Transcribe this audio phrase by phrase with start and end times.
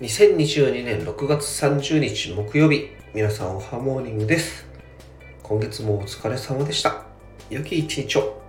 [0.00, 4.64] 2022年6月30日木曜日皆さんおはモーニングです。
[5.42, 7.02] 今月もお疲れ様でした。
[7.50, 8.47] 良き一日を。